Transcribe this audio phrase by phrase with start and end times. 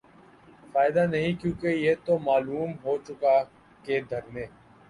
[0.73, 3.37] فائدہ نہیں کیونکہ یہ تو معلوم ہوچکا
[3.83, 4.45] کہ دھرنے